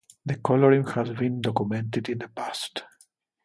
The 0.25 0.37
coloring 0.37 0.87
has 0.87 1.11
been 1.11 1.41
documented 1.41 2.09
in 2.09 2.17
the 2.17 2.27
past. 2.29 2.85